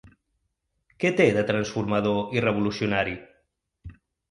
[1.03, 3.17] Què té de transformador i revolucionari?